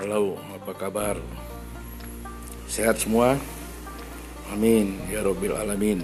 [0.00, 1.20] Halo, apa kabar?
[2.64, 3.36] Sehat semua?
[4.48, 6.00] Amin ya Robil Alamin.